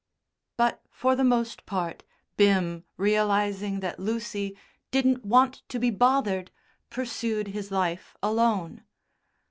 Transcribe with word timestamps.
But, 0.57 0.81
for 0.89 1.15
the 1.15 1.23
most 1.23 1.67
part, 1.67 2.01
Bim, 2.35 2.85
realising 2.97 3.81
that 3.81 3.99
Lucy 3.99 4.57
"didn't 4.89 5.23
want 5.23 5.61
to 5.69 5.77
be 5.77 5.91
bothered," 5.91 6.49
pursued 6.89 7.49
his 7.49 7.69
life 7.69 8.17
alone. 8.23 8.81